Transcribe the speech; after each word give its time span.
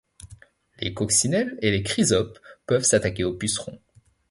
Les 0.79 0.95
coccinelles 0.95 1.59
et 1.61 1.69
les 1.69 1.83
chrysopes 1.83 2.39
peuvent 2.65 2.81
s'attaquer 2.81 3.23
aux 3.23 3.35
pucerons. 3.37 3.79